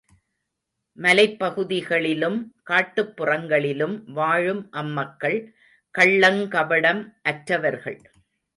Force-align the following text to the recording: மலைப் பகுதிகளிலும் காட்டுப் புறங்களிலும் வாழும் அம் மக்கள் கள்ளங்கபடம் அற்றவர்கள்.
மலைப் 0.97 1.39
பகுதிகளிலும் 1.39 2.39
காட்டுப் 2.63 3.15
புறங்களிலும் 3.15 4.03
வாழும் 4.11 4.63
அம் 4.71 4.91
மக்கள் 4.91 5.39
கள்ளங்கபடம் 5.95 7.03
அற்றவர்கள். 7.21 8.01